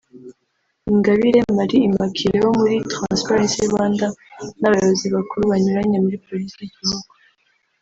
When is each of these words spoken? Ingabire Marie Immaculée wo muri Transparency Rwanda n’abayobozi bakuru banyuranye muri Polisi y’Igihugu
Ingabire 0.91 1.39
Marie 1.57 1.85
Immaculée 1.89 2.43
wo 2.45 2.51
muri 2.59 2.75
Transparency 2.93 3.61
Rwanda 3.71 4.07
n’abayobozi 4.59 5.05
bakuru 5.15 5.41
banyuranye 5.51 5.97
muri 6.03 6.17
Polisi 6.27 6.55
y’Igihugu 6.59 7.11